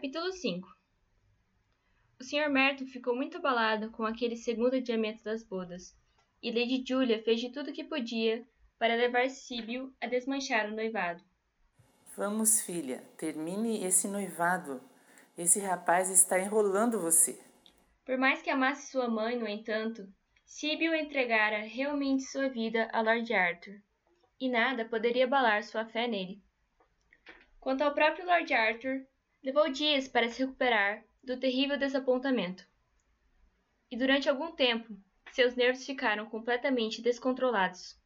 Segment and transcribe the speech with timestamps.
[0.00, 0.66] Capítulo 5
[2.18, 2.48] O Sr.
[2.48, 5.94] Merton ficou muito abalado com aquele segundo adiamento das bodas,
[6.42, 8.42] e Lady Julia fez de tudo o que podia
[8.78, 11.22] para levar Síbio a desmanchar o noivado.
[12.16, 14.80] Vamos, filha, termine esse noivado.
[15.36, 17.38] Esse rapaz está enrolando você.
[18.02, 20.08] Por mais que amasse sua mãe, no entanto,
[20.46, 23.78] Síbio entregara realmente sua vida a Lord Arthur,
[24.40, 26.42] e nada poderia abalar sua fé nele.
[27.60, 29.06] Quanto ao próprio Lord Arthur,
[29.42, 32.66] levou dias para se recuperar do terrível desapontamento.
[33.90, 34.94] E durante algum tempo,
[35.32, 37.98] seus nervos ficaram completamente descontrolados.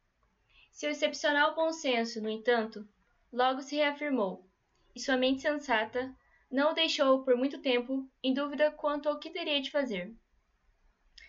[0.71, 2.87] Seu excepcional bom senso, no entanto,
[3.31, 4.49] logo se reafirmou,
[4.95, 6.15] e sua mente sensata
[6.49, 10.15] não o deixou por muito tempo em dúvida quanto ao que teria de fazer.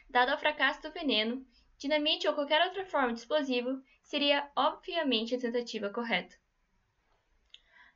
[0.08, 1.44] Dado ao fracasso do veneno,
[1.78, 6.36] dinamite ou qualquer outra forma de explosivo seria obviamente a tentativa correta.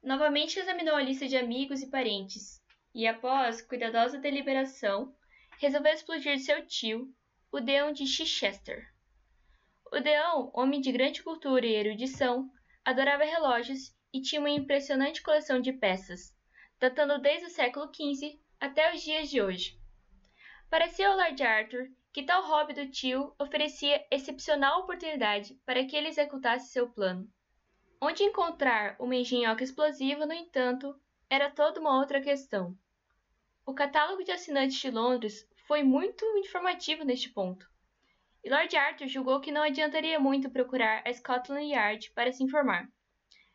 [0.03, 2.63] Novamente examinou a lista de amigos e parentes,
[2.95, 5.15] e após cuidadosa deliberação,
[5.59, 7.13] resolveu explodir seu tio,
[7.53, 8.83] o Deão de Chichester.
[9.93, 12.51] O Deão, homem de grande cultura e erudição,
[12.83, 16.35] adorava relógios e tinha uma impressionante coleção de peças,
[16.79, 19.79] datando desde o século XV até os dias de hoje.
[20.71, 26.09] Parecia ao Lord Arthur que tal hobby do tio oferecia excepcional oportunidade para que ele
[26.09, 27.29] executasse seu plano.
[28.03, 30.99] Onde encontrar uma engenhoca explosiva, no entanto,
[31.29, 32.75] era toda uma outra questão.
[33.67, 37.71] O catálogo de assinantes de Londres foi muito informativo neste ponto,
[38.43, 42.91] e Lord Arthur julgou que não adiantaria muito procurar a Scotland Yard para se informar,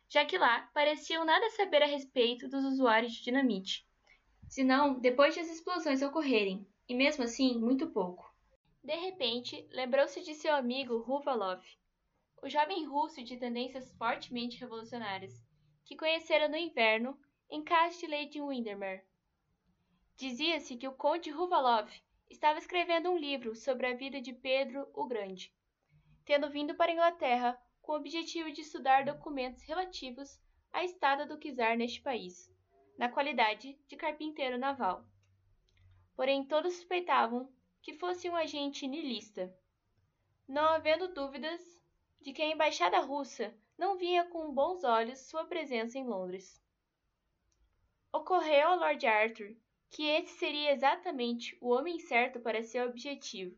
[0.08, 3.84] já que lá pareciam nada saber a respeito dos usuários de dinamite,
[4.48, 8.32] senão depois de as explosões ocorrerem, e mesmo assim muito pouco.
[8.82, 11.64] De repente, lembrou-se de seu amigo Ruvalov,
[12.42, 15.34] o jovem russo de tendências fortemente revolucionárias,
[15.84, 17.18] que conhecera no inverno
[17.50, 19.02] em casa de Lady Windermere.
[20.16, 21.90] Dizia-se que o conde Ruvalov
[22.28, 25.52] estava escrevendo um livro sobre a vida de Pedro o Grande,
[26.24, 30.40] tendo vindo para a Inglaterra com o objetivo de estudar documentos relativos
[30.72, 32.52] à estada do czar neste país,
[32.98, 35.04] na qualidade de carpinteiro naval.
[36.16, 39.54] Porém, todos suspeitavam que fosse um agente nilista,
[40.48, 41.60] não havendo dúvidas
[42.26, 46.60] de que a embaixada russa não via com bons olhos sua presença em Londres.
[48.12, 49.54] Ocorreu a Lord Arthur
[49.88, 53.56] que esse seria exatamente o homem certo para seu objetivo.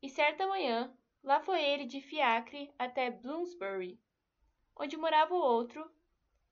[0.00, 0.90] E certa manhã,
[1.22, 4.00] lá foi ele de fiacre até Bloomsbury,
[4.74, 5.86] onde morava o outro,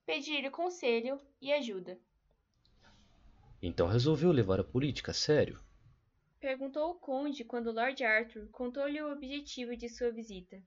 [0.04, 1.98] pedir-lhe conselho e ajuda.
[3.62, 5.58] Então resolveu levar a política a sério?
[6.38, 10.62] Perguntou o conde quando Lord Arthur contou-lhe o objetivo de sua visita.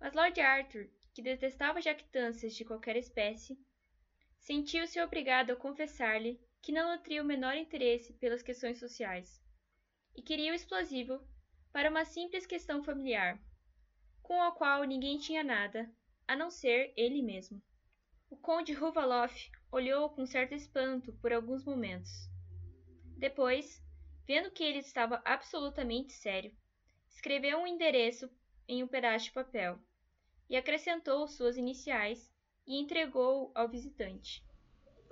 [0.00, 3.58] Mas Lord Arthur, que detestava jactâncias de qualquer espécie,
[4.38, 9.40] sentiu-se obrigado a confessar-lhe que não nutria o menor interesse pelas questões sociais,
[10.16, 11.20] e queria o explosivo
[11.72, 13.38] para uma simples questão familiar,
[14.22, 15.90] com a qual ninguém tinha nada,
[16.26, 17.62] a não ser ele mesmo.
[18.30, 22.10] O conde Ruvaloff olhou com certo espanto por alguns momentos.
[23.18, 23.82] Depois,
[24.26, 26.56] vendo que ele estava absolutamente sério,
[27.08, 28.30] escreveu um endereço
[28.68, 29.78] em um pedaço de papel
[30.48, 32.30] e acrescentou suas iniciais
[32.66, 34.42] e entregou ao visitante.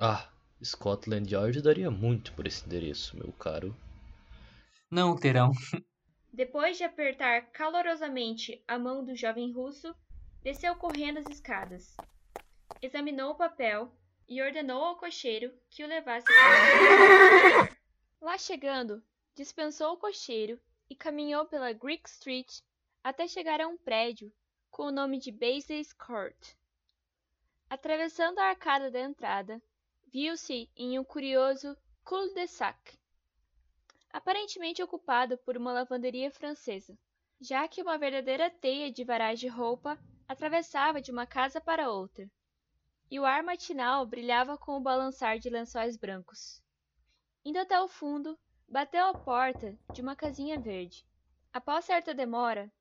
[0.00, 0.30] Ah,
[0.62, 3.76] Scotland Yard daria muito por esse endereço, meu caro.
[4.90, 5.52] Não terão.
[6.32, 9.94] Depois de apertar calorosamente a mão do jovem russo,
[10.42, 11.96] desceu correndo as escadas.
[12.80, 13.92] Examinou o papel
[14.28, 17.68] e ordenou ao cocheiro que o levasse para
[18.20, 19.02] Lá chegando,
[19.34, 20.58] dispensou o cocheiro
[20.88, 22.60] e caminhou pela Greek Street
[23.02, 24.32] até chegar a um prédio
[24.70, 26.54] com o nome de Basley's Court.
[27.68, 29.60] Atravessando a arcada da entrada,
[30.12, 32.98] viu-se em um curioso cul-de-sac,
[34.12, 36.96] aparentemente ocupado por uma lavanderia francesa,
[37.40, 39.98] já que uma verdadeira teia de varais de roupa
[40.28, 42.30] atravessava de uma casa para outra,
[43.10, 46.62] e o ar matinal brilhava com o balançar de lençóis brancos.
[47.44, 48.38] Indo até o fundo,
[48.68, 51.04] bateu à porta de uma casinha verde.
[51.52, 52.72] Após certa demora,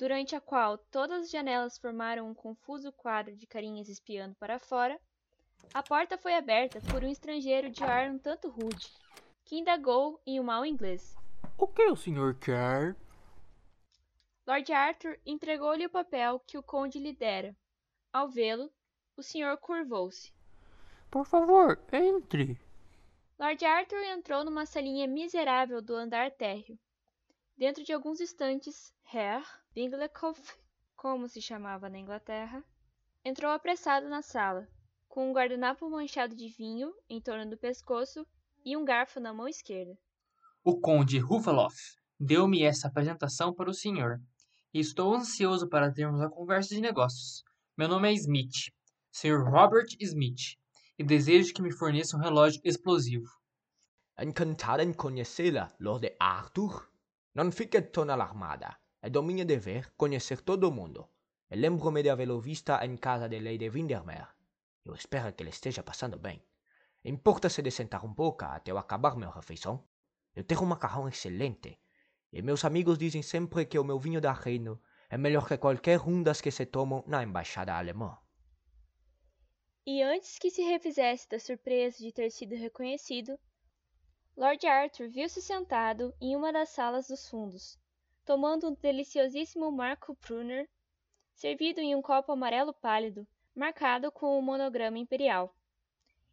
[0.00, 4.98] durante a qual todas as janelas formaram um confuso quadro de carinhas espiando para fora,
[5.74, 8.90] a porta foi aberta por um estrangeiro de ar um tanto rude,
[9.44, 11.14] que indagou em um mau inglês.
[11.58, 12.96] O que o senhor quer?
[14.46, 17.54] Lord Arthur entregou-lhe o papel que o conde lhe dera.
[18.10, 18.72] Ao vê-lo,
[19.18, 20.32] o senhor curvou-se.
[21.10, 22.58] Por favor, entre.
[23.38, 26.78] Lord Arthur entrou numa salinha miserável do andar térreo.
[27.60, 30.40] Dentro de alguns instantes, Herr Binglecoff,
[30.96, 32.64] como se chamava na Inglaterra,
[33.22, 34.66] entrou apressado na sala,
[35.06, 38.26] com um guardanapo manchado de vinho em torno do pescoço
[38.64, 39.94] e um garfo na mão esquerda.
[40.64, 41.76] O conde Ruffaloff
[42.18, 44.22] deu-me essa apresentação para o senhor.
[44.72, 47.44] E estou ansioso para termos a conversa de negócios.
[47.76, 48.72] Meu nome é Smith,
[49.12, 49.44] Sr.
[49.44, 50.56] Robert Smith,
[50.98, 53.28] e desejo que me forneça um relógio explosivo.
[54.18, 56.89] Encantado em conhecê-la, Lord Arthur.
[57.34, 58.76] Não fique tão alarmada.
[59.02, 61.08] É do meu dever conhecer todo mundo.
[61.50, 64.26] E lembro-me de havê-lo vista em casa de Lady Windermere.
[64.84, 66.42] Eu espero que ele esteja passando bem.
[67.04, 69.84] Importa-se de sentar um pouco até eu acabar minha refeição?
[70.34, 71.78] Eu tenho um macarrão excelente.
[72.32, 76.00] E meus amigos dizem sempre que o meu vinho da reino é melhor que qualquer
[76.00, 78.18] um das que se tomam na embaixada alemã.
[79.86, 83.38] E antes que se refizesse da surpresa de ter sido reconhecido,
[84.36, 87.78] Lord Arthur viu-se sentado em uma das salas dos fundos,
[88.24, 90.68] tomando um deliciosíssimo Marco Pruner,
[91.34, 95.54] servido em um copo amarelo pálido, marcado com o monograma imperial,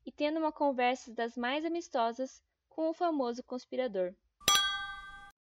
[0.05, 4.13] e tendo uma conversa das mais amistosas com o famoso conspirador.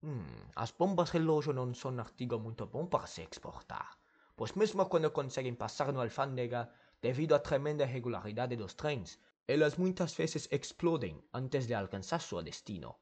[0.01, 3.97] Hum, as bombas relógio não são um artigo muito bom para se exportar,
[4.35, 6.71] pois mesmo quando conseguem passar no alfândega,
[7.01, 12.95] devido à tremenda irregularidade dos trens, elas muitas vezes explodem antes de alcançar seu destino.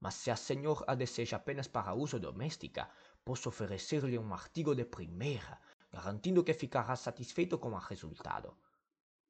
[0.00, 2.88] Mas se a senhora a deseja apenas para uso doméstica,
[3.24, 5.60] posso oferecer-lhe um artigo de primeira,
[5.90, 8.56] garantindo que ficará satisfeito com o resultado.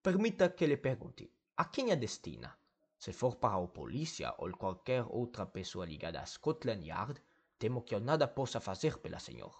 [0.03, 2.59] Permita que lhe pergunte, a quem a destina?
[2.99, 7.23] Se for para a polícia ou qualquer outra pessoa ligada a Scotland Yard,
[7.59, 9.56] temo que eu nada possa fazer pela senhora.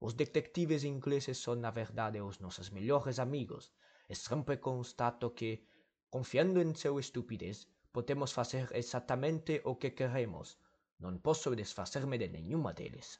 [0.00, 3.72] Os detetives ingleses são, na verdade, os nossos melhores amigos,
[4.08, 5.64] e sempre constato que,
[6.12, 10.58] confiando em sua estupidez, podemos fazer exatamente o que queremos.
[11.00, 13.18] Não posso desfazer-me de nenhuma deles.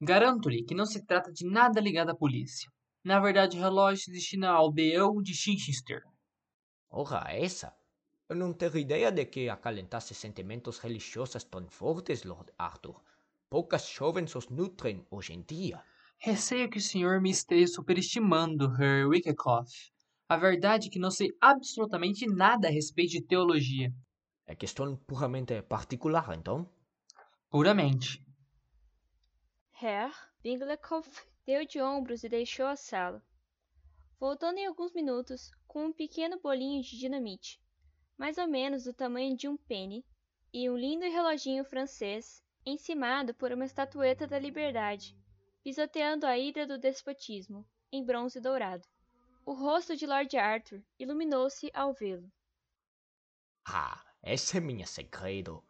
[0.00, 2.70] Garanto-lhe que não se trata de nada ligado à polícia.
[3.04, 6.02] Na verdade, o relógio se destina ao Beão de Chichester.
[6.88, 7.76] Ora, essa?
[8.26, 13.02] Eu não tenho ideia de que acalentasse sentimentos religiosos tão fortes, Lord Arthur.
[13.50, 15.82] Poucas jovens os nutrem hoje em dia.
[16.16, 19.93] Receio que o senhor me esteja superestimando, Herr Wickekoff.
[20.26, 23.92] A verdade é que não sei absolutamente nada a respeito de teologia.
[24.46, 26.68] É questão puramente particular, então?
[27.50, 28.24] Puramente.
[29.80, 30.12] Herr
[30.42, 31.10] Binglekoff
[31.44, 33.22] deu de ombros e deixou a sala,
[34.18, 37.60] voltando em alguns minutos com um pequeno bolinho de dinamite,
[38.16, 40.04] mais ou menos do tamanho de um penne,
[40.52, 45.14] e um lindo reloginho francês encimado por uma estatueta da liberdade,
[45.62, 48.86] pisoteando a hidra do despotismo, em bronze dourado.
[49.46, 52.32] O rosto de Lord Arthur iluminou-se ao vê-lo.
[53.66, 55.62] Ah, esse é meu segredo.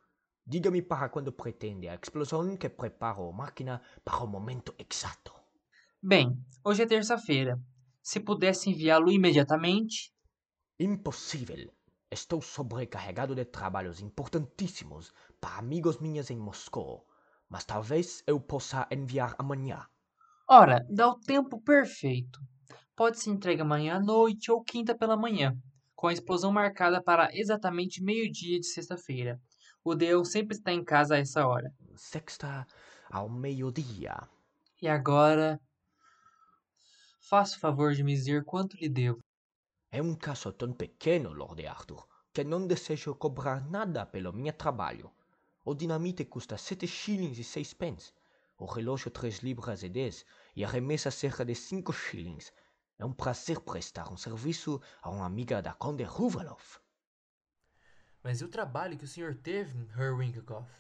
[0.46, 5.32] Diga-me para quando pretende a explosão que preparo a máquina para o momento exato.
[6.00, 7.58] Bem, hoje é terça-feira.
[8.00, 10.12] Se pudesse enviá-lo imediatamente.
[10.78, 11.72] Impossível.
[12.08, 17.08] Estou sobrecarregado de trabalhos importantíssimos para amigos minhas em Moscou,
[17.48, 19.84] mas talvez eu possa enviar amanhã.
[20.48, 22.38] Ora, dá o tempo perfeito.
[22.96, 25.56] Pode se entregar amanhã à noite ou quinta pela manhã,
[25.94, 29.40] com a explosão marcada para exatamente meio-dia de sexta-feira.
[29.82, 31.70] O Deus sempre está em casa a essa hora.
[31.96, 32.66] Sexta
[33.10, 34.16] ao meio-dia.
[34.80, 35.60] E agora.
[37.20, 39.18] Faça o favor de me dizer quanto lhe devo.
[39.90, 45.10] É um caso tão pequeno, Lord Arthur, que não desejo cobrar nada pelo meu trabalho.
[45.64, 48.12] O dinamite custa sete shillings e seis pence,
[48.58, 50.24] o relógio três libras e dez,
[50.54, 52.52] e a remessa cerca de cinco shillings.
[52.98, 56.78] É um prazer prestar um serviço a uma amiga da Conde Ruvaloff.
[58.22, 60.70] Mas e o trabalho que o senhor teve, Herr Winklecoff?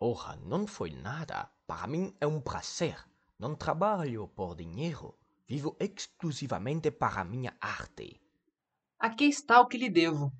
[0.00, 1.50] Ora, não foi nada.
[1.66, 2.96] Para mim é um prazer.
[3.38, 5.14] Não trabalho por dinheiro.
[5.46, 8.20] Vivo exclusivamente para a minha arte.
[8.98, 10.32] Aqui está o que lhe devo.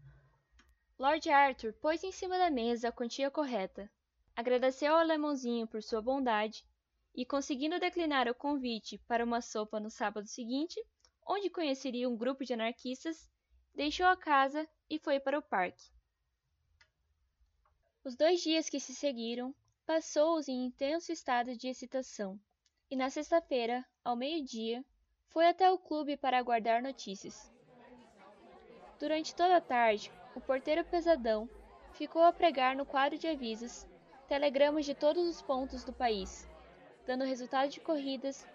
[0.98, 3.90] Lord Arthur pôs em cima da mesa a quantia correta,
[4.36, 6.62] agradeceu ao alemãozinho por sua bondade
[7.14, 10.80] e, conseguindo declinar o convite para uma sopa no sábado seguinte,
[11.26, 13.30] onde conheceria um grupo de anarquistas,
[13.74, 15.90] deixou a casa e foi para o parque.
[18.02, 22.40] Os dois dias que se seguiram passou-os em intenso estado de excitação,
[22.90, 24.84] e na sexta-feira, ao meio-dia,
[25.28, 27.52] foi até o clube para aguardar notícias.
[28.98, 31.48] Durante toda a tarde, o porteiro pesadão
[31.92, 33.86] ficou a pregar no quadro de avisos
[34.28, 36.48] telegramas de todos os pontos do país,
[37.06, 38.46] dando resultado de corridas,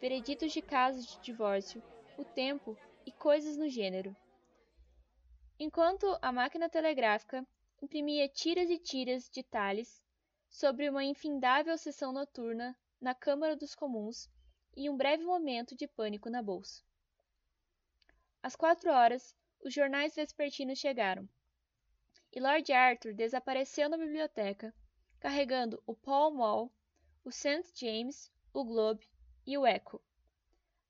[0.00, 1.82] vereditos de casos de divórcio,
[2.16, 4.16] o tempo e coisas no gênero.
[5.58, 7.46] Enquanto a máquina telegráfica
[7.82, 10.02] imprimia tiras e tiras de talhes
[10.48, 14.28] sobre uma infindável sessão noturna na Câmara dos Comuns
[14.76, 16.82] e um breve momento de pânico na bolsa.
[18.42, 21.28] Às quatro horas, os jornais vespertinos chegaram,
[22.32, 24.72] e Lord Arthur desapareceu na biblioteca,
[25.18, 26.72] carregando o Pall Mall,
[27.28, 27.62] o St.
[27.74, 29.06] James, o Globe
[29.46, 30.00] e o Echo.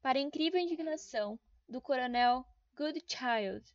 [0.01, 1.37] Para incrível indignação
[1.69, 3.69] do coronel Goodchild,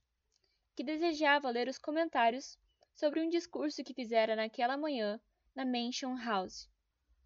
[0.74, 2.58] que desejava ler os comentários
[2.96, 5.20] sobre um discurso que fizera naquela manhã
[5.53, 6.70] na Mansion House,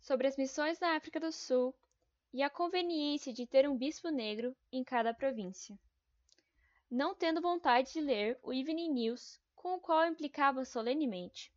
[0.02, 1.72] sobre as missões na África do Sul
[2.34, 5.78] e a conveniência de ter um bispo negro em cada província.
[6.90, 11.54] Não tendo vontade de ler o Evening News, com o qual implicava solenemente.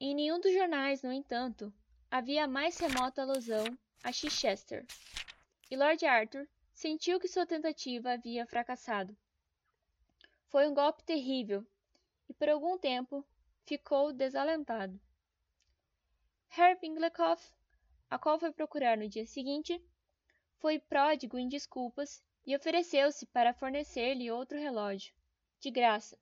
[0.00, 1.72] Em nenhum dos jornais, no entanto,
[2.10, 3.64] havia a mais remota alusão
[4.02, 4.84] a Chichester,
[5.70, 9.16] e Lord Arthur sentiu que sua tentativa havia fracassado.
[10.48, 11.64] Foi um golpe terrível,
[12.28, 13.24] e por algum tempo
[13.64, 15.00] ficou desalentado.
[16.58, 17.54] Herr Pinglekoff,
[18.10, 19.80] a qual foi procurar no dia seguinte,
[20.58, 25.14] foi pródigo em desculpas e ofereceu-se para fornecer-lhe outro relógio,
[25.60, 26.18] de graça,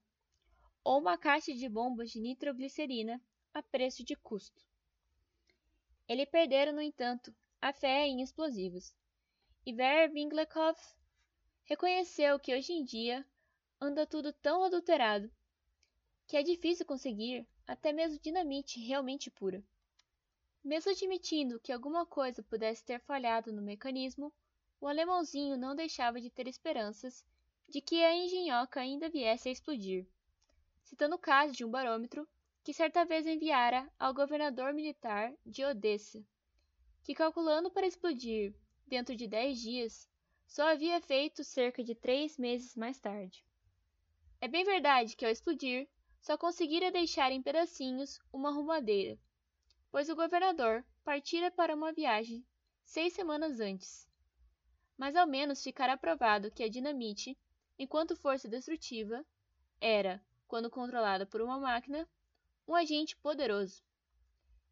[0.83, 3.19] ou uma caixa de bombas de nitroglicerina
[3.51, 4.68] a preço de custo.
[6.09, 8.95] Ele perdera, no entanto, a fé em explosivos,
[9.63, 10.81] e Ver Vinglekoff
[11.65, 13.23] reconheceu que hoje em dia
[13.79, 15.31] anda tudo tão adulterado
[16.25, 19.63] que é difícil conseguir até mesmo dinamite realmente pura.
[20.63, 24.33] Mesmo admitindo que alguma coisa pudesse ter falhado no mecanismo,
[24.81, 27.23] o alemãozinho não deixava de ter esperanças
[27.67, 30.07] de que a engenhoca ainda viesse a explodir,
[30.81, 32.27] citando o caso de um barômetro
[32.63, 36.23] que certa vez enviara ao governador militar de Odessa,
[37.03, 38.53] que calculando para explodir
[38.85, 40.09] dentro de dez dias,
[40.45, 43.45] só havia feito cerca de três meses mais tarde.
[44.41, 45.87] É bem verdade que ao explodir,
[46.21, 49.17] só conseguira deixar em pedacinhos uma rumadeira,
[49.91, 52.45] pois o governador partira para uma viagem
[52.83, 54.07] seis semanas antes.
[54.97, 57.37] Mas ao menos ficara provado que a dinamite,
[57.77, 59.25] enquanto força destrutiva,
[59.79, 62.07] era, quando controlada por uma máquina,
[62.69, 63.83] um agente poderoso,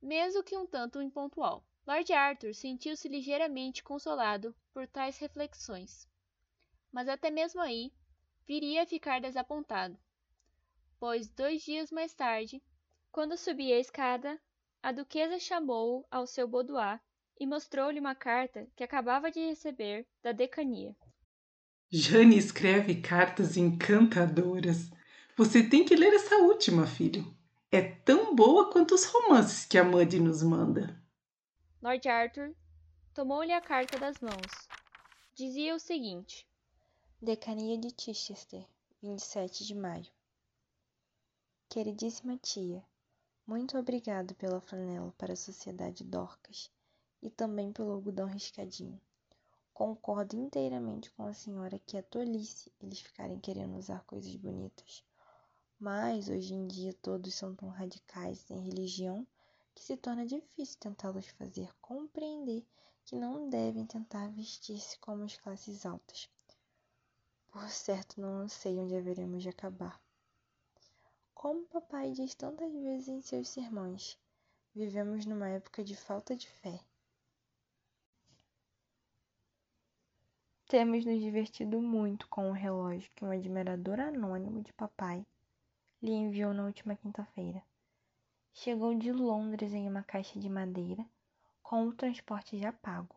[0.01, 1.66] mesmo que um tanto impontual.
[1.86, 6.08] Lord Arthur sentiu-se ligeiramente consolado por tais reflexões,
[6.92, 7.92] mas até mesmo aí
[8.46, 9.98] viria a ficar desapontado
[11.00, 12.62] pois dois dias mais tarde,
[13.12, 14.39] quando subia a escada,
[14.82, 17.00] a duquesa chamou-o ao seu boudoir
[17.39, 20.96] e mostrou-lhe uma carta que acabava de receber da decania.
[21.89, 24.89] Jane escreve cartas encantadoras.
[25.36, 27.37] Você tem que ler essa última, filho.
[27.77, 31.00] É tão boa quanto os romances que a Muddy nos manda.
[31.79, 32.55] Lord Arthur
[33.13, 34.67] tomou-lhe a carta das mãos.
[35.36, 36.50] Dizia o seguinte:
[37.22, 38.65] Decania de Chichester,
[39.00, 40.07] 27 de maio.
[41.69, 42.84] Queridíssima tia,
[43.46, 46.72] muito obrigado pela flanela para a Sociedade Dorcas
[47.22, 49.00] e também pelo algodão riscadinho.
[49.72, 55.03] Concordo inteiramente com a senhora que é tolice eles ficarem querendo usar coisas bonitas.
[55.79, 59.27] Mas hoje em dia todos são tão radicais em religião
[59.75, 62.65] que se torna difícil tentá-los fazer compreender
[63.05, 66.27] que não devem tentar vestir-se como as classes altas.
[67.51, 70.01] Por certo, não sei onde haveremos de acabar.
[71.36, 74.17] Como papai diz tantas vezes em seus sermões,
[74.74, 76.84] vivemos numa época de falta de fé.
[80.67, 85.24] Temos nos divertido muito com o relógio que um admirador anônimo de papai
[86.01, 87.63] lhe enviou na última quinta-feira.
[88.54, 91.06] Chegou de Londres em uma caixa de madeira,
[91.63, 93.16] com o transporte já pago,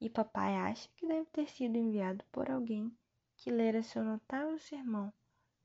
[0.00, 2.94] e papai acha que deve ter sido enviado por alguém
[3.36, 5.12] que lera seu notável sermão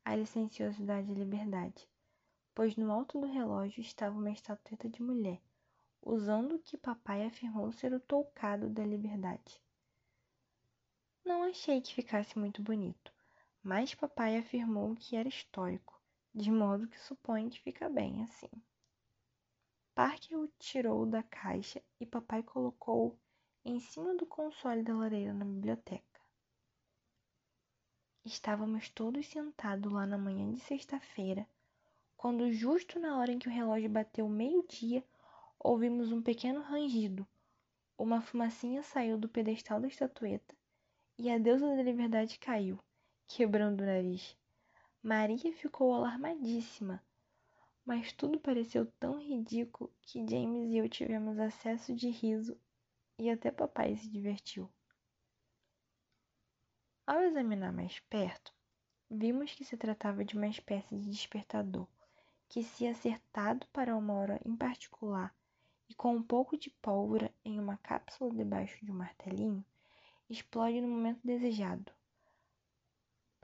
[0.06, 1.88] a licenciosidade e liberdade,
[2.56, 5.42] pois no alto do relógio estava uma estatueta de mulher,
[6.02, 9.62] usando o que papai afirmou ser o toucado da liberdade.
[11.26, 13.12] Não achei que ficasse muito bonito,
[13.62, 15.97] mas papai afirmou que era histórico,
[16.34, 18.50] de modo que suponho que fica bem assim.
[19.96, 23.18] Parker o tirou da caixa e papai colocou
[23.66, 26.22] em cima do console da lareira na biblioteca.
[28.24, 31.48] Estávamos todos sentados lá na manhã de sexta-feira,
[32.16, 35.04] quando, justo na hora em que o relógio bateu meio-dia,
[35.60, 37.28] ouvimos um pequeno rangido.
[37.98, 40.56] Uma fumacinha saiu do pedestal da estatueta
[41.18, 42.78] e a deusa da liberdade caiu,
[43.28, 44.38] quebrando o nariz.
[45.04, 47.04] Maria ficou alarmadíssima,
[47.86, 52.60] mas tudo pareceu tão ridículo que James e eu tivemos acesso de riso
[53.18, 54.70] e até papai se divertiu.
[57.06, 58.52] Ao examinar mais perto,
[59.10, 61.88] vimos que se tratava de uma espécie de despertador
[62.50, 65.34] que, se acertado para uma hora em particular
[65.90, 69.64] e com um pouco de pólvora em uma cápsula debaixo de um martelinho,
[70.30, 71.92] explode no momento desejado.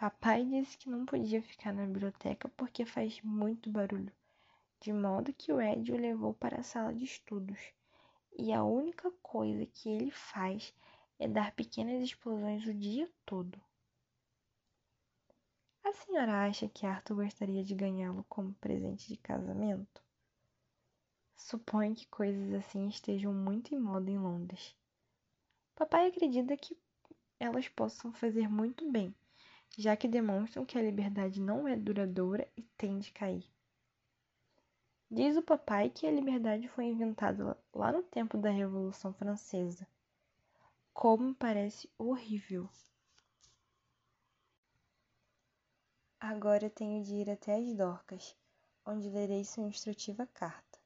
[0.03, 4.11] Papai disse que não podia ficar na biblioteca porque faz muito barulho,
[4.81, 7.71] de modo que o Ed o levou para a sala de estudos.
[8.37, 10.73] E a única coisa que ele faz
[11.17, 13.57] é dar pequenas explosões o dia todo.
[15.85, 20.03] A senhora acha que Arthur gostaria de ganhá-lo como presente de casamento?
[21.37, 24.75] Suponho que coisas assim estejam muito em moda em Londres.
[25.73, 26.77] Papai acredita que
[27.39, 29.15] elas possam fazer muito bem,
[29.77, 33.45] já que demonstram que a liberdade não é duradoura e tende a cair.
[35.09, 39.87] Diz o papai que a liberdade foi inventada lá no tempo da Revolução Francesa.
[40.93, 42.69] Como parece horrível.
[46.19, 48.35] Agora tenho de ir até as Dorcas,
[48.85, 50.79] onde lerei sua instrutiva carta.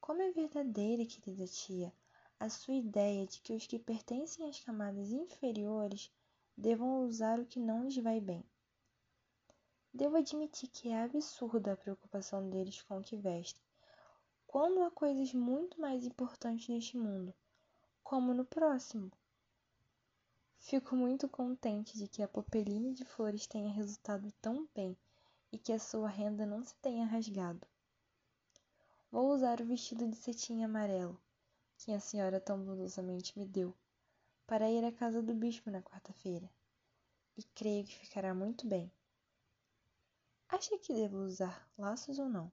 [0.00, 1.92] Como é verdadeira, querida tia,
[2.38, 6.10] a sua ideia de que os que pertencem às camadas inferiores
[6.56, 8.44] devam usar o que não lhes vai bem.
[9.92, 13.62] Devo admitir que é absurda a preocupação deles com o que vestem,
[14.46, 17.34] quando há coisas muito mais importantes neste mundo,
[18.02, 19.10] como no próximo.
[20.58, 24.96] Fico muito contente de que a popeline de flores tenha resultado tão bem
[25.52, 27.66] e que a sua renda não se tenha rasgado.
[29.10, 31.20] Vou usar o vestido de cetim amarelo,
[31.78, 33.74] que a senhora tão bondosamente me deu,
[34.46, 36.48] para ir à casa do bispo na quarta-feira,
[37.36, 38.90] e creio que ficará muito bem.
[40.48, 42.52] Acha que devo usar laços ou não?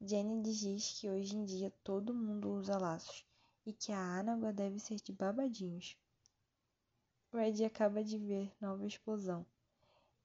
[0.00, 3.24] Jenny diz que hoje em dia todo mundo usa laços
[3.66, 5.96] e que a água deve ser de babadinhos.
[7.32, 9.46] Red acaba de ver nova explosão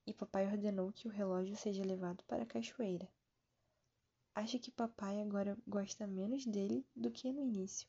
[0.06, 3.08] e papai ordenou que o relógio seja levado para a cachoeira.
[4.34, 7.88] Acho que papai agora gosta menos dele do que no início,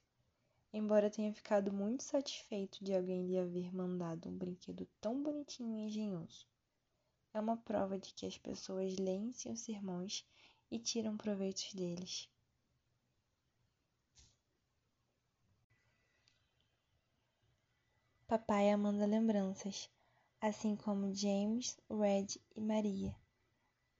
[0.72, 5.86] embora tenha ficado muito satisfeito de alguém lhe haver mandado um brinquedo tão bonitinho e
[5.86, 6.46] engenhoso.
[7.32, 10.24] É uma prova de que as pessoas leem seus sermões
[10.70, 12.28] e tiram proveitos deles.
[18.26, 19.88] Papai manda lembranças,
[20.40, 23.16] assim como James, Red e Maria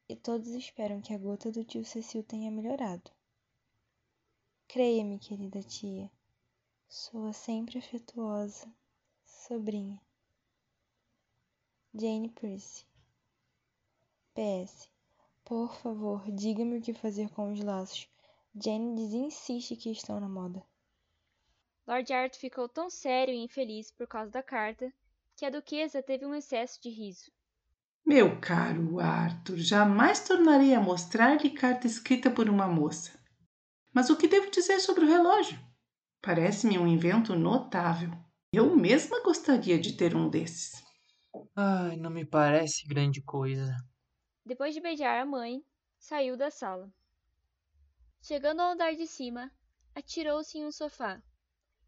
[0.08, 3.10] e todos esperam que a gota do tio Cecil tenha melhorado.
[4.66, 6.10] Creia-me, querida tia,
[6.88, 8.66] sua sempre afetuosa
[9.26, 10.00] sobrinha,
[11.94, 12.86] Jane Percy.
[14.34, 14.88] PS.
[15.44, 18.08] Por favor, diga-me o que fazer com os laços.
[18.54, 20.64] Jane insiste que estão na moda.
[21.86, 24.90] Lord Arthur ficou tão sério e infeliz por causa da carta
[25.36, 27.30] que a duquesa teve um excesso de riso.
[28.04, 33.12] Meu caro Arthur, jamais tornarei a mostrar-lhe carta escrita por uma moça.
[33.92, 35.67] Mas o que devo dizer sobre o relógio?
[36.20, 38.10] Parece-me um invento notável.
[38.52, 40.82] Eu mesma gostaria de ter um desses.
[41.54, 43.76] Ai, não me parece grande coisa.
[44.44, 45.62] Depois de beijar a mãe,
[45.98, 46.92] saiu da sala.
[48.20, 49.52] Chegando ao andar de cima,
[49.94, 51.22] atirou-se em um sofá,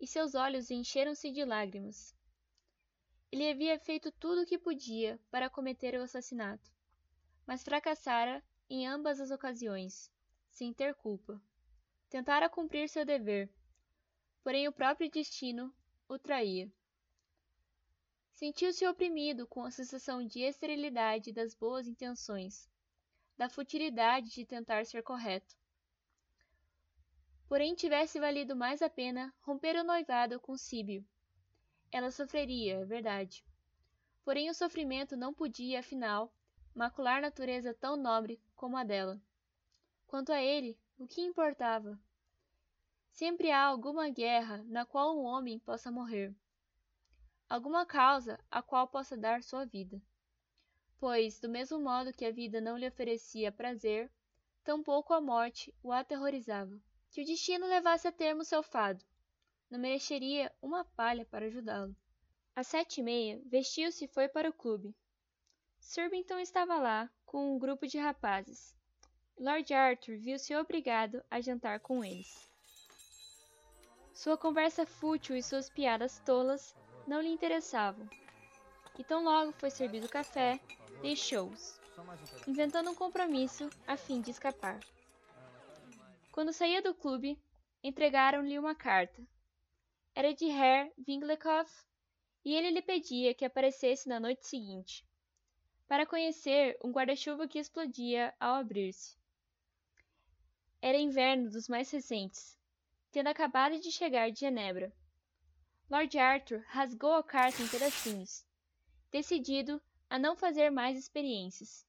[0.00, 2.14] e seus olhos encheram-se de lágrimas.
[3.32, 6.70] Ele havia feito tudo o que podia para cometer o assassinato,
[7.46, 10.10] mas fracassara em ambas as ocasiões,
[10.50, 11.40] sem ter culpa.
[12.08, 13.50] Tentara cumprir seu dever,
[14.42, 15.74] porém o próprio destino
[16.08, 16.70] o traía.
[18.32, 22.68] Sentiu-se oprimido com a sensação de esterilidade das boas intenções,
[23.36, 25.56] da futilidade de tentar ser correto.
[27.48, 31.04] Porém tivesse valido mais a pena romper o noivado com Síbio
[31.92, 33.44] ela sofreria, é verdade.
[34.24, 36.32] Porém o sofrimento não podia, afinal,
[36.72, 39.20] macular natureza tão nobre como a dela.
[40.06, 41.98] Quanto a ele, o que importava?
[43.10, 46.34] Sempre há alguma guerra na qual um homem possa morrer.
[47.48, 50.00] Alguma causa a qual possa dar sua vida.
[50.98, 54.10] Pois, do mesmo modo que a vida não lhe oferecia prazer,
[54.62, 56.80] tampouco a morte o aterrorizava.
[57.10, 59.04] Que o destino levasse a termo seu fado,
[59.70, 61.94] não mereceria uma palha para ajudá-lo.
[62.56, 64.94] Às sete e meia, vestiu-se e foi para o clube.
[65.78, 68.76] Surbiton estava lá, com um grupo de rapazes.
[69.38, 72.49] Lord Arthur viu-se obrigado a jantar com eles.
[74.12, 78.08] Sua conversa fútil e suas piadas tolas não lhe interessavam.
[78.98, 80.60] E tão logo foi servido o café,
[81.00, 81.80] deixou-os,
[82.46, 84.80] inventando um compromisso a fim de escapar.
[86.32, 87.38] Quando saía do clube,
[87.82, 89.26] entregaram-lhe uma carta,
[90.14, 91.72] era de Herr Winglekoff
[92.44, 95.06] e ele lhe pedia que aparecesse na noite seguinte,
[95.88, 99.16] para conhecer um guarda-chuva que explodia ao abrir-se.
[100.82, 102.59] Era inverno dos mais recentes,
[103.10, 104.92] tendo acabado de chegar de Genebra.
[105.90, 108.46] Lord Arthur rasgou a carta em pedacinhos,
[109.10, 111.84] decidido a não fazer mais experiências.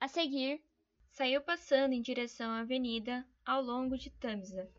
[0.00, 0.64] A seguir,
[1.10, 4.70] saiu passando em direção à avenida ao longo de Tamisa,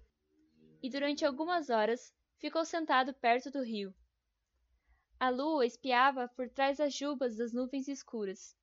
[0.82, 3.94] e durante algumas horas ficou sentado perto do rio.
[5.20, 8.56] A lua espiava por trás das jubas das nuvens escuras,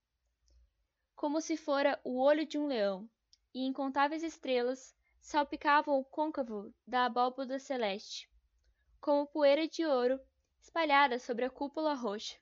[1.15, 3.09] como se fora o olho de um leão,
[3.55, 8.31] e incontáveis estrelas salpicavam o côncavo da abóbada celeste,
[9.01, 10.21] como poeira de ouro
[10.61, 12.37] espalhada sobre a cúpula roxa.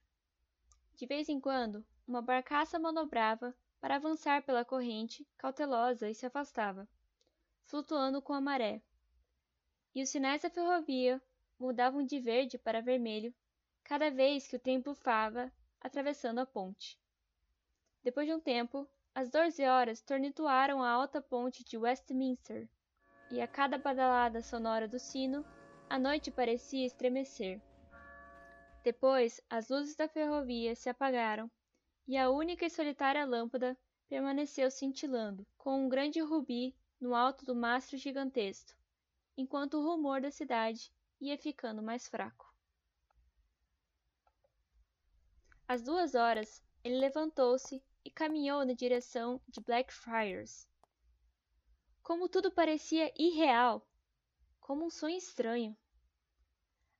[0.94, 6.88] De vez em quando, uma barcaça manobrava para avançar pela corrente cautelosa e se afastava,
[7.64, 8.82] flutuando com a maré.
[9.94, 11.22] E os sinais da ferrovia
[11.58, 13.34] mudavam de verde para vermelho
[13.82, 16.98] cada vez que o trem bufava atravessando a ponte.
[18.02, 22.68] Depois de um tempo, as doze horas tornituaram a alta ponte de Westminster,
[23.30, 25.44] e a cada badalada sonora do sino,
[25.88, 27.60] a noite parecia estremecer.
[28.82, 31.50] Depois, as luzes da ferrovia se apagaram
[32.06, 37.54] e a única e solitária lâmpada permaneceu cintilando, com um grande rubi no alto do
[37.54, 38.76] mastro gigantesco,
[39.36, 42.52] enquanto o rumor da cidade ia ficando mais fraco.
[45.66, 50.68] Às duas horas, ele levantou-se e caminhou na direção de Blackfriars.
[52.02, 53.86] Como tudo parecia irreal,
[54.60, 55.76] como um sonho estranho.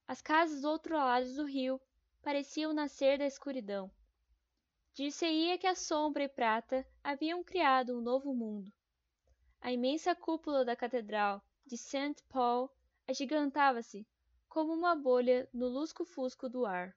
[0.07, 1.81] As casas do outro lado do rio
[2.23, 3.91] pareciam nascer da escuridão.
[4.95, 8.73] Dir-se-ia que a sombra e prata haviam criado um novo mundo.
[9.61, 12.23] A imensa cúpula da catedral de St.
[12.29, 12.71] Paul
[13.09, 14.07] agigantava-se
[14.49, 16.97] como uma bolha no lusco-fusco do ar.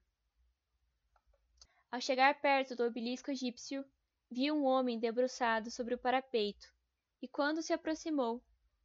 [1.89, 3.85] Ao chegar perto do obelisco egípcio,
[4.29, 6.73] viu um homem debruçado sobre o parapeito,
[7.21, 8.43] e quando se aproximou,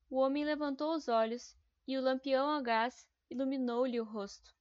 [0.08, 4.54] o homem levantou os olhos e o lampião a gás iluminou-lhe o rosto.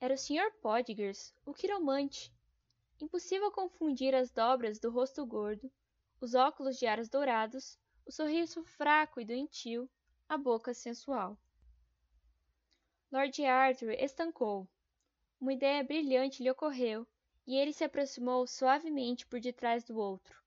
[0.00, 0.50] Era o Sr.
[0.60, 2.32] Podgers, o quiromante.
[3.00, 5.70] Impossível confundir as dobras do rosto gordo,
[6.20, 9.90] os óculos de aros dourados, o sorriso fraco e doentio,
[10.28, 11.38] a boca sensual.
[13.10, 14.68] Lord Arthur estancou.
[15.40, 17.06] Uma ideia brilhante lhe ocorreu,
[17.46, 20.42] e ele se aproximou suavemente por detrás do outro.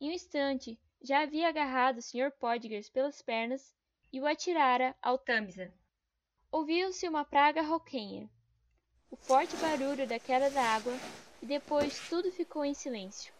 [0.00, 2.30] Em um instante, já havia agarrado o Sr.
[2.32, 3.74] Podgers pelas pernas
[4.12, 5.72] e o atirara ao Tamisa.
[6.50, 8.28] Ouviu-se uma praga rouquenha,
[9.10, 10.92] o forte barulho da queda da água
[11.42, 13.32] e depois tudo ficou em silêncio.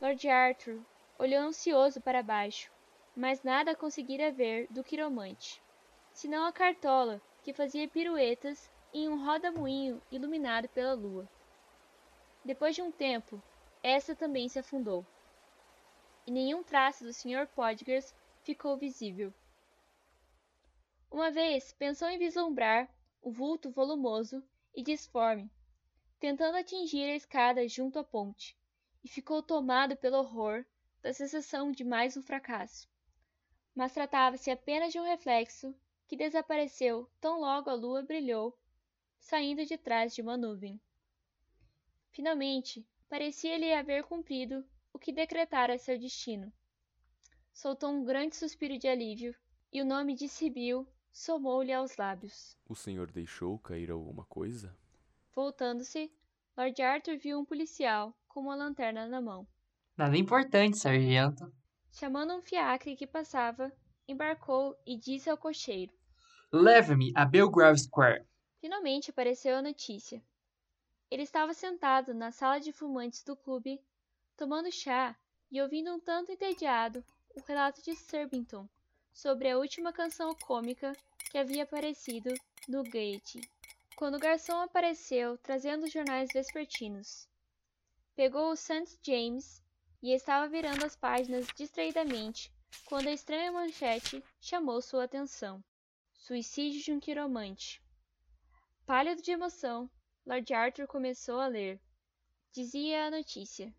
[0.00, 0.84] Lord Arthur
[1.18, 2.70] olhou ansioso para baixo,
[3.14, 5.62] mas nada conseguira ver do quiromante,
[6.12, 11.28] senão a cartola que fazia piruetas em um roda-moinho iluminado pela lua.
[12.44, 13.42] Depois de um tempo,
[13.82, 15.04] esta também se afundou,
[16.26, 17.46] e nenhum traço do Sr.
[17.54, 19.34] Podgers ficou visível.
[21.10, 22.88] Uma vez pensou em vislumbrar
[23.20, 24.42] o vulto volumoso
[24.74, 25.50] e disforme
[26.18, 28.56] tentando atingir a escada junto à ponte,
[29.04, 30.64] e ficou tomado pelo horror
[31.02, 32.88] da sensação de mais um fracasso.
[33.74, 35.74] Mas tratava-se apenas de um reflexo
[36.08, 38.56] que desapareceu tão logo a lua brilhou,
[39.26, 40.80] saindo de trás de uma nuvem.
[42.12, 46.52] Finalmente, parecia-lhe haver cumprido o que decretara seu destino.
[47.52, 49.34] Soltou um grande suspiro de alívio,
[49.72, 52.56] e o nome de Sibyl somou-lhe aos lábios.
[52.68, 54.72] O senhor deixou cair alguma coisa?
[55.34, 56.08] Voltando-se,
[56.56, 59.44] Lord Arthur viu um policial com uma lanterna na mão.
[59.96, 61.52] Nada importante, sargento.
[61.90, 63.72] Chamando um fiacre que passava,
[64.06, 65.92] embarcou e disse ao cocheiro:
[66.52, 68.24] Leve-me a Belgrave Square.
[68.60, 70.22] Finalmente apareceu a notícia.
[71.10, 73.80] Ele estava sentado na sala de fumantes do clube,
[74.36, 75.16] tomando chá
[75.50, 78.68] e ouvindo um tanto entediado o relato de Surbiton
[79.12, 80.92] sobre a última canção cômica
[81.30, 82.32] que havia aparecido
[82.68, 83.40] no Gaiety
[83.96, 87.26] quando o garçom apareceu trazendo os jornais vespertinos.
[88.14, 88.98] Pegou o St.
[89.02, 89.62] James
[90.02, 92.52] e estava virando as páginas distraidamente
[92.84, 95.64] quando a estranha manchete chamou sua atenção.
[96.12, 97.82] Suicídio de um quiromante.
[98.86, 99.90] Pálido de emoção,
[100.24, 101.80] Lord Arthur começou a ler.
[102.52, 103.74] Dizia a notícia.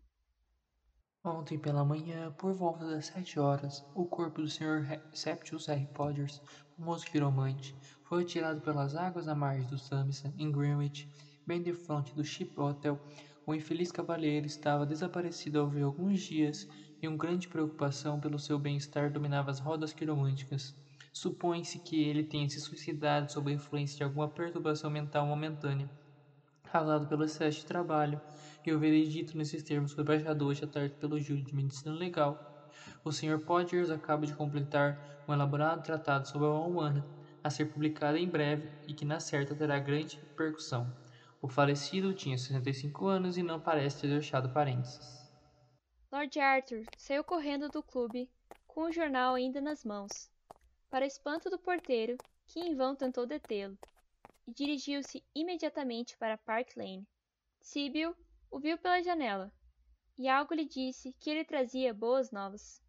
[1.24, 5.00] Ontem pela manhã, por volta das sete horas, o corpo do Sr.
[5.14, 5.86] Septius R.
[5.94, 6.42] Podgers,
[6.76, 11.10] famoso quiromante, foi tirado pelas águas à margem do Samson, em Greenwich,
[11.46, 13.00] bem defronte do Ship Hotel.
[13.46, 16.68] O infeliz cavaleiro estava desaparecido havia alguns dias
[17.00, 20.76] e uma grande preocupação pelo seu bem-estar dominava as rodas quiromânticas.
[21.18, 25.90] Supõe-se que ele tenha se suicidado sob a influência de alguma perturbação mental momentânea,
[26.62, 28.22] causada pelo excesso de trabalho,
[28.64, 32.46] e o veredito nesses termos foi baixado hoje à tarde pelo júri de medicina legal.
[33.04, 33.44] O Sr.
[33.44, 37.08] Podgers acaba de completar um elaborado tratado sobre a alma humana,
[37.42, 40.94] a ser publicada em breve e que na certa terá grande repercussão.
[41.42, 45.32] O falecido tinha 65 anos e não parece ter deixado parentes.
[46.12, 48.30] Lord Arthur saiu correndo do clube,
[48.66, 50.30] com o jornal ainda nas mãos,
[50.90, 53.78] para espanto do porteiro, que em vão tentou detê-lo,
[54.46, 57.06] e dirigiu-se imediatamente para Park Lane.
[57.60, 58.14] Sibyl
[58.50, 59.52] o viu pela janela,
[60.16, 62.82] e algo lhe disse que ele trazia boas novas.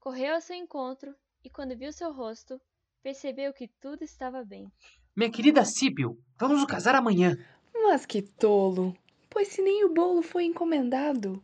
[0.00, 1.14] Correu ao seu encontro
[1.44, 2.60] e, quando viu seu rosto,
[3.02, 4.70] percebeu que tudo estava bem.
[5.14, 7.36] Minha querida Sibyl, vamos nos casar amanhã.
[7.74, 8.96] Mas que tolo!
[9.30, 11.42] Pois se nem o bolo foi encomendado.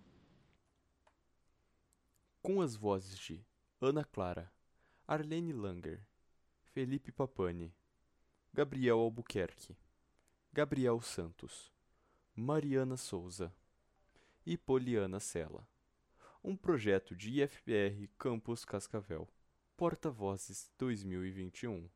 [2.42, 3.44] Com as vozes de
[3.80, 4.52] Ana Clara,
[5.06, 6.00] Arlene Langer,
[6.62, 7.70] Felipe Papani,
[8.54, 9.76] Gabriel Albuquerque,
[10.50, 11.70] Gabriel Santos,
[12.34, 13.54] Mariana Souza
[14.46, 15.68] e Poliana Sela.
[16.42, 19.28] Um projeto de IFPR Campus Cascavel.
[19.76, 21.86] Porta-Vozes 2021.